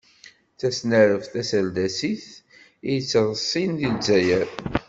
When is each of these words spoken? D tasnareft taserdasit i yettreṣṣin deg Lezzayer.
D 0.53 0.57
tasnareft 0.59 1.29
taserdasit 1.33 2.25
i 2.89 2.91
yettreṣṣin 2.95 3.71
deg 3.81 3.91
Lezzayer. 3.97 4.47